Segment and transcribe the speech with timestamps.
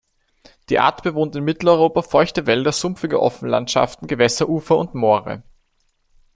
[0.69, 5.43] Die Art bewohnt in Mitteleuropa feuchte Wälder, sumpfige Offenlandschaften, Gewässerufer und Moore.